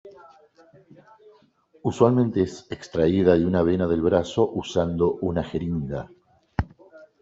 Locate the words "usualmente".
1.83-2.41